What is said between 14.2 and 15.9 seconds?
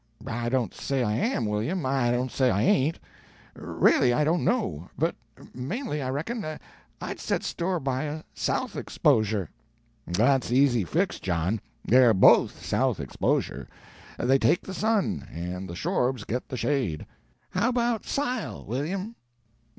take the sun, and the